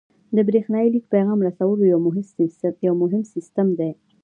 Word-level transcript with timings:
د 0.35 0.37
بریښنایي 0.47 0.89
لیک 0.93 1.05
پیغام 1.15 1.39
رسولو 1.47 1.83
یو 1.91 2.95
مهم 3.07 3.23
سیستم 3.33 3.67
دی. 3.79 3.91